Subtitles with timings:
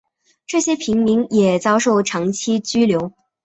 [0.47, 3.13] 这些平民也遭受长期拘留。